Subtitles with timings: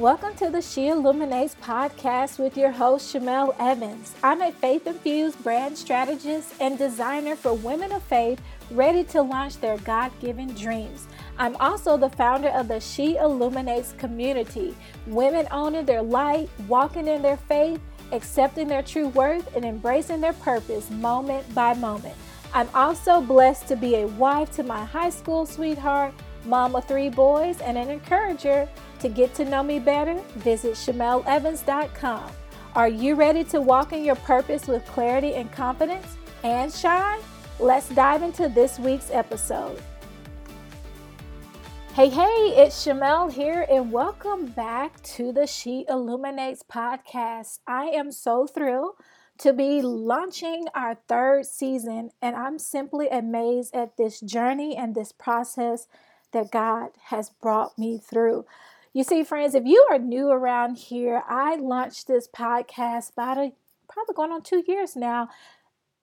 [0.00, 4.14] Welcome to the She Illuminates podcast with your host, Shamel Evans.
[4.22, 8.40] I'm a faith infused brand strategist and designer for women of faith
[8.70, 11.06] ready to launch their God given dreams.
[11.36, 14.74] I'm also the founder of the She Illuminates community,
[15.06, 17.78] women owning their light, walking in their faith,
[18.10, 22.14] accepting their true worth, and embracing their purpose moment by moment.
[22.54, 26.14] I'm also blessed to be a wife to my high school sweetheart,
[26.46, 28.66] mom of three boys, and an encourager.
[29.00, 32.30] To get to know me better, visit ShamelEvans.com.
[32.74, 37.20] Are you ready to walk in your purpose with clarity and confidence and shine?
[37.58, 39.80] Let's dive into this week's episode.
[41.94, 47.60] Hey, hey, it's Shamel here, and welcome back to the She Illuminates podcast.
[47.66, 48.96] I am so thrilled
[49.38, 55.10] to be launching our third season, and I'm simply amazed at this journey and this
[55.10, 55.88] process
[56.32, 58.44] that God has brought me through.
[58.92, 63.52] You see, friends, if you are new around here, I launched this podcast about a
[63.88, 65.28] probably going on two years now.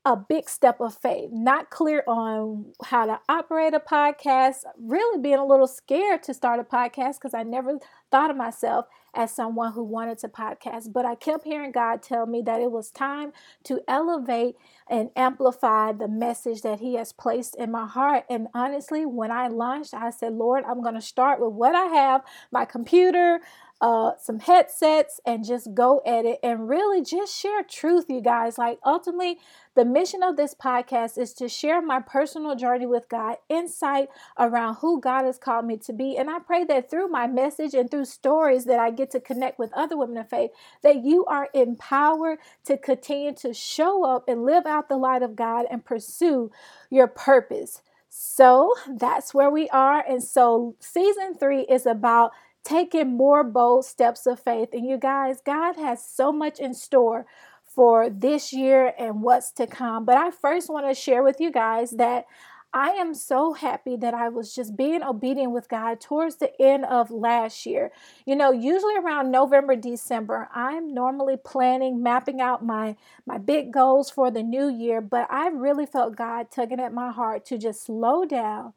[0.07, 5.37] A big step of faith, not clear on how to operate a podcast, really being
[5.37, 7.77] a little scared to start a podcast because I never
[8.09, 10.93] thought of myself as someone who wanted to podcast.
[10.93, 13.33] But I kept hearing God tell me that it was time
[13.65, 14.55] to elevate
[14.89, 18.23] and amplify the message that He has placed in my heart.
[18.29, 21.87] And honestly, when I launched, I said, Lord, I'm going to start with what I
[21.87, 23.41] have my computer,
[23.79, 28.57] uh, some headsets and just go at it and really just share truth, you guys.
[28.57, 29.37] Like, ultimately,
[29.75, 34.77] the mission of this podcast is to share my personal journey with God, insight around
[34.77, 36.17] who God has called me to be.
[36.17, 39.59] And I pray that through my message and through stories that I get to connect
[39.59, 40.49] with other women of faith,
[40.81, 45.35] that you are empowered to continue to show up and live out the light of
[45.35, 46.49] God and pursue
[46.89, 47.83] your purpose.
[48.09, 50.03] So that's where we are.
[50.07, 52.31] And so season three is about
[52.67, 54.69] taking more bold steps of faith.
[54.73, 57.25] And you guys, God has so much in store
[57.63, 60.03] for this year and what's to come.
[60.03, 62.25] But I first want to share with you guys that
[62.73, 66.83] I am so happy that I was just being obedient with God towards the end
[66.83, 67.91] of last year.
[68.25, 74.09] You know, usually around November, December, I'm normally planning, mapping out my my big goals
[74.09, 77.85] for the new year, but I really felt God tugging at my heart to just
[77.85, 78.73] slow down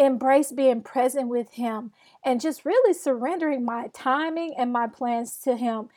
[0.00, 1.92] embrace being present with Him
[2.24, 5.88] and just really surrendering my timing and my plans to Him.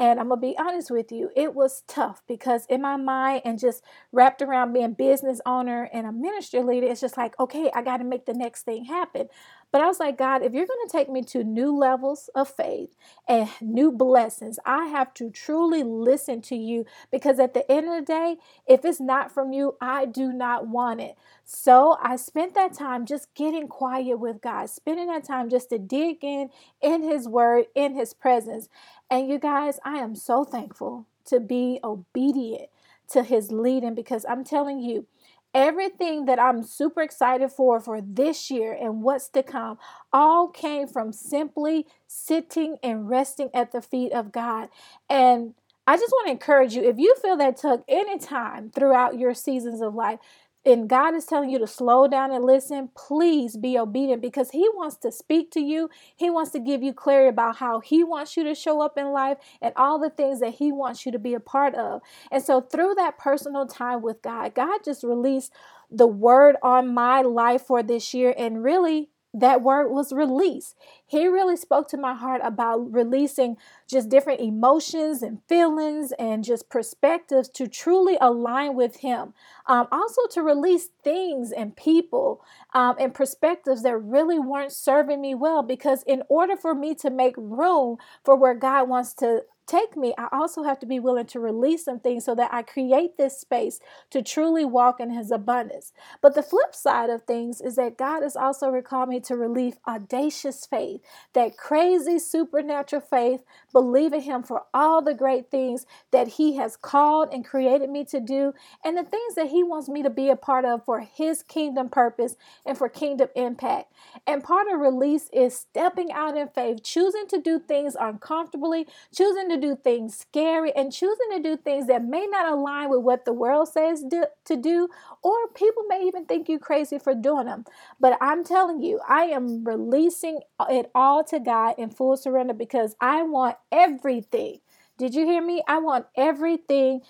[0.00, 3.58] And I'm to be honest with you, it was tough because in my mind and
[3.58, 3.82] just
[4.12, 7.96] wrapped around being business owner and a ministry leader, it's just like, okay, I got
[7.96, 9.28] to make the next thing happen.
[9.70, 12.48] But I was like, God, if you're going to take me to new levels of
[12.48, 12.96] faith
[13.28, 17.94] and new blessings, I have to truly listen to you because at the end of
[17.94, 18.36] the day,
[18.66, 21.16] if it's not from you, I do not want it.
[21.44, 25.78] So I spent that time just getting quiet with God, spending that time just to
[25.78, 26.50] dig in
[26.80, 28.68] in His Word, in His presence.
[29.10, 32.70] And you guys, I am so thankful to be obedient
[33.10, 35.06] to His leading because I'm telling you,
[35.54, 39.78] everything that I'm super excited for for this year and what's to come
[40.12, 44.68] all came from simply sitting and resting at the feet of God.
[45.08, 45.54] And
[45.86, 49.80] I just want to encourage you if you feel that tug anytime throughout your seasons
[49.80, 50.18] of life,
[50.68, 54.68] and God is telling you to slow down and listen, please be obedient because He
[54.74, 55.90] wants to speak to you.
[56.16, 59.12] He wants to give you clarity about how He wants you to show up in
[59.12, 62.02] life and all the things that He wants you to be a part of.
[62.30, 65.52] And so, through that personal time with God, God just released
[65.90, 70.74] the word on my life for this year and really that word was release.
[71.06, 73.56] He really spoke to my heart about releasing
[73.86, 79.34] just different emotions and feelings and just perspectives to truly align with Him.
[79.66, 85.34] Um, also, to release things and people um, and perspectives that really weren't serving me
[85.34, 85.62] well.
[85.62, 90.14] Because in order for me to make room for where God wants to take me,
[90.18, 93.38] I also have to be willing to release some things so that I create this
[93.38, 93.78] space
[94.10, 95.92] to truly walk in His abundance.
[96.20, 99.76] But the flip side of things is that God has also recalled me to release
[99.86, 101.02] audacious faith,
[101.34, 103.42] that crazy supernatural faith,
[103.72, 108.20] believing Him for all the great things that He has called and created me to
[108.20, 108.54] do,
[108.84, 111.90] and the things that He wants me to be a part of for His kingdom
[111.90, 113.92] purpose and for kingdom impact.
[114.26, 119.48] And part of release is stepping out in faith, choosing to do things uncomfortably, choosing
[119.50, 123.24] to do things scary and choosing to do things that may not align with what
[123.24, 124.88] the world says do, to do,
[125.22, 127.64] or people may even think you crazy for doing them.
[128.00, 130.40] But I'm telling you, I am releasing
[130.70, 134.60] it all to God in full surrender because I want everything.
[134.98, 135.62] Did you hear me?
[135.68, 137.02] I want everything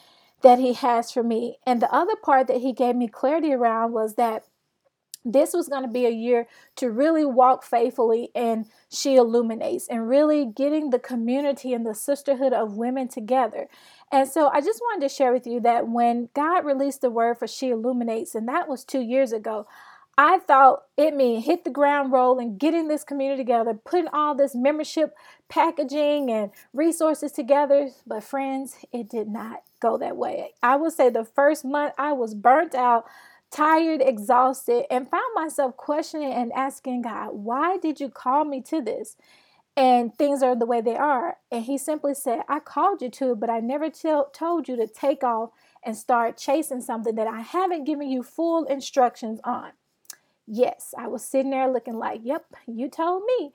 [0.42, 1.58] that He has for me.
[1.66, 4.44] And the other part that He gave me clarity around was that
[5.32, 6.46] this was going to be a year
[6.76, 12.52] to really walk faithfully and she illuminates and really getting the community and the sisterhood
[12.52, 13.68] of women together
[14.10, 17.38] and so i just wanted to share with you that when god released the word
[17.38, 19.66] for she illuminates and that was two years ago
[20.20, 24.52] I thought it meant hit the ground rolling, getting this community together, putting all this
[24.52, 25.14] membership
[25.48, 27.90] packaging and resources together.
[28.04, 30.54] But, friends, it did not go that way.
[30.60, 33.04] I would say the first month I was burnt out,
[33.50, 38.80] tired, exhausted, and found myself questioning and asking God, why did you call me to
[38.82, 39.16] this?
[39.76, 41.36] And things are the way they are.
[41.50, 44.76] And He simply said, I called you to it, but I never tell, told you
[44.76, 45.50] to take off
[45.84, 49.70] and start chasing something that I haven't given you full instructions on.
[50.46, 53.52] Yes, I was sitting there looking like, yep, you told me.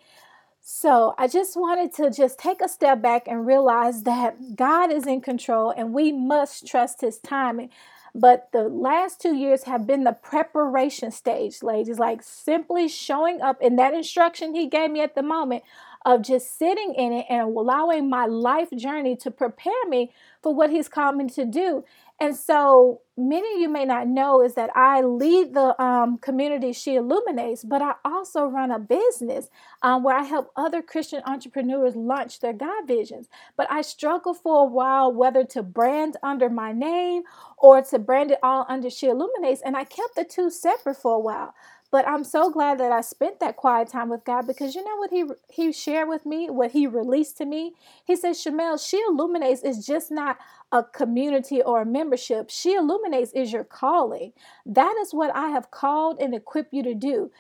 [0.62, 5.06] So I just wanted to just take a step back and realize that God is
[5.06, 7.70] in control and we must trust his timing.
[8.16, 13.60] But the last two years have been the preparation stage, ladies, like simply showing up
[13.62, 15.64] in that instruction he gave me at the moment
[16.06, 20.12] of just sitting in it and allowing my life journey to prepare me
[20.42, 21.84] for what he's called me to do.
[22.24, 26.72] And so many of you may not know is that I lead the um, community
[26.72, 29.50] She Illuminates, but I also run a business
[29.82, 33.28] um, where I help other Christian entrepreneurs launch their God visions.
[33.58, 37.24] But I struggled for a while whether to brand under my name
[37.58, 41.16] or to brand it all under She Illuminates, and I kept the two separate for
[41.16, 41.54] a while.
[41.94, 44.98] But I'm so glad that I spent that quiet time with God because you know
[44.98, 47.76] what he he shared with me, what he released to me.
[48.04, 50.40] He says, "Shamel, she illuminates is just not
[50.72, 52.50] a community or a membership.
[52.50, 54.34] She illuminates is your calling.
[54.66, 57.32] That is what I have called and equipped you to do."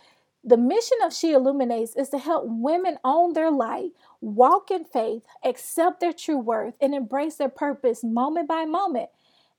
[0.44, 3.91] The mission of She Illuminates is to help women own their light,
[4.21, 9.09] walk in faith, accept their true worth, and embrace their purpose moment by moment.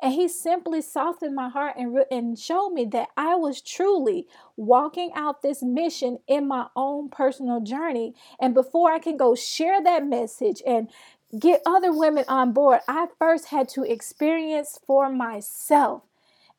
[0.05, 5.11] And he simply softened my heart and, and showed me that I was truly walking
[5.15, 8.15] out this mission in my own personal journey.
[8.39, 10.91] And before I can go share that message and
[11.39, 16.03] get other women on board, I first had to experience for myself.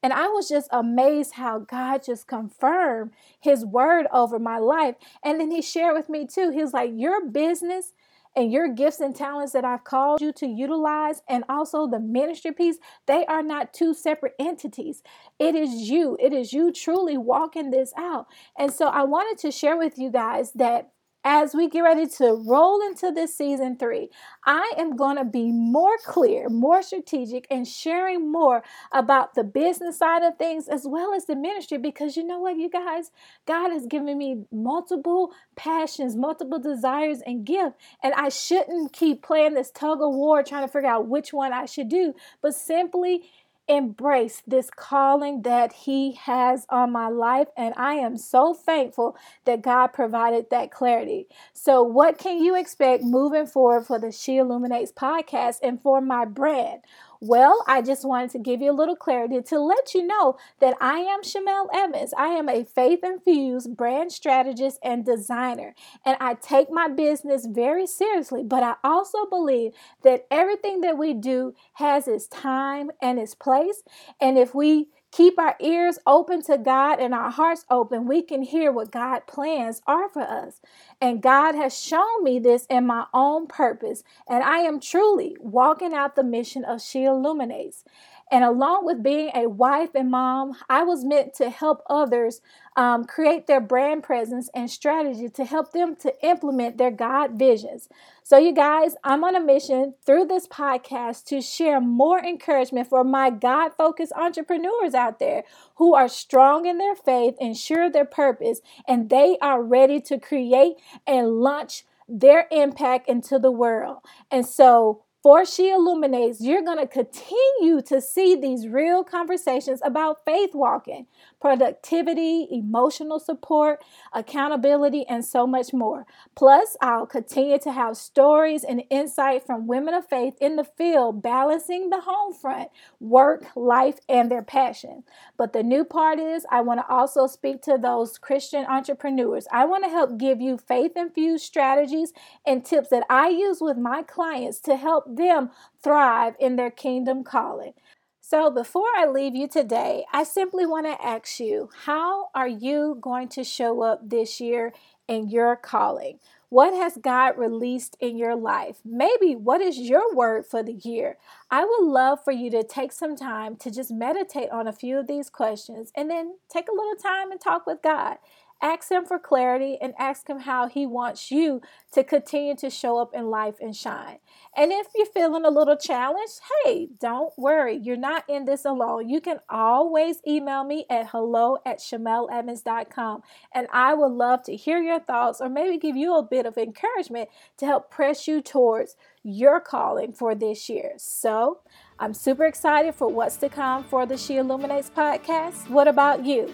[0.01, 4.95] And I was just amazed how God just confirmed his word over my life.
[5.23, 6.49] And then he shared with me too.
[6.49, 7.93] He was like, Your business
[8.35, 12.51] and your gifts and talents that I've called you to utilize, and also the ministry
[12.51, 15.01] piece, they are not two separate entities.
[15.39, 16.17] It is you.
[16.19, 18.27] It is you truly walking this out.
[18.57, 20.89] And so I wanted to share with you guys that
[21.27, 24.09] as we get ready to roll into this season three,
[24.45, 29.97] I am going to be more clear, more strategic, and sharing more about the business
[29.97, 31.79] side of things as well as the ministry.
[31.79, 33.09] Because you know what, you guys,
[33.47, 37.75] God has given me multiple passions, multiple desires, and gifts.
[38.03, 41.51] And I shouldn't keep playing this tug of war trying to figure out which one
[41.51, 42.13] I should do,
[42.43, 43.23] but simply
[43.67, 47.47] embrace this calling that He has on my life.
[47.57, 51.27] And I am so thankful that God provided that clarity.
[51.53, 56.25] So, what can you expect moving forward for the She Illuminates podcast and for my
[56.25, 56.81] brand?
[57.27, 60.77] Well, I just wanted to give you a little clarity to let you know that
[60.79, 62.13] I am Shamel Evans.
[62.15, 65.73] I am a faith infused brand strategist and designer,
[66.05, 68.43] and I take my business very seriously.
[68.43, 69.71] But I also believe
[70.03, 73.81] that everything that we do has its time and its place.
[74.21, 78.43] And if we keep our ears open to God and our hearts open, we can
[78.43, 80.61] hear what God plans are for us.
[81.01, 84.03] And God has shown me this in my own purpose.
[84.29, 87.85] And I am truly walking out the mission of She Illuminates.
[88.31, 92.41] And along with being a wife and mom, I was meant to help others
[92.75, 97.87] um, create their brand presence and strategy to help them to implement their God visions.
[98.23, 103.03] So, you guys, I'm on a mission through this podcast to share more encouragement for
[103.03, 105.43] my God focused entrepreneurs out there
[105.75, 110.19] who are strong in their faith and sure their purpose, and they are ready to
[110.19, 113.97] create and launch their impact into the world.
[114.31, 120.23] And so, for she illuminates, you're going to continue to see these real conversations about
[120.23, 121.07] faith walking,
[121.41, 126.05] productivity, emotional support, accountability, and so much more.
[126.35, 131.23] Plus, I'll continue to have stories and insight from women of faith in the field,
[131.23, 135.01] balancing the home front, work, life, and their passion.
[135.37, 139.47] But the new part is, I want to also speak to those Christian entrepreneurs.
[139.51, 142.13] I want to help give you faith infused strategies
[142.45, 145.51] and tips that I use with my clients to help them
[145.83, 147.73] thrive in their kingdom calling.
[148.21, 152.97] So, before I leave you today, I simply want to ask you how are you
[152.99, 154.73] going to show up this year
[155.07, 156.19] in your calling?
[156.49, 158.77] What has God released in your life?
[158.85, 161.17] Maybe what is your word for the year?
[161.51, 164.97] I would love for you to take some time to just meditate on a few
[164.97, 168.17] of these questions and then take a little time and talk with God.
[168.61, 171.61] Ask Him for clarity and ask Him how He wants you
[171.93, 174.19] to continue to show up in life and shine.
[174.55, 177.77] And if you're feeling a little challenged, hey, don't worry.
[177.81, 179.09] You're not in this alone.
[179.09, 183.21] You can always email me at hello at shamelevans.com.
[183.53, 186.57] And I would love to hear your thoughts or maybe give you a bit of
[186.57, 190.93] encouragement to help press you towards your calling for this year.
[190.97, 191.59] So
[191.99, 195.69] I'm super excited for what's to come for the She Illuminates podcast.
[195.69, 196.53] What about you?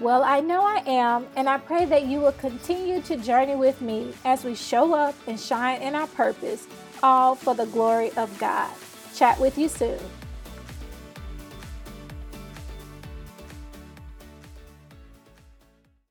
[0.00, 3.80] Well, I know I am, and I pray that you will continue to journey with
[3.80, 6.68] me as we show up and shine in our purpose,
[7.02, 8.70] all for the glory of God.
[9.16, 9.98] Chat with you soon.